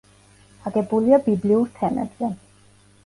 [0.69, 2.33] აგებულია ბიბლიურ თემებზე.